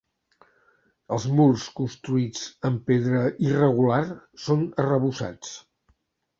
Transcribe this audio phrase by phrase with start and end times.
[1.17, 4.03] Els murs construïts amb pedra irregular
[4.49, 5.57] són arrebossats.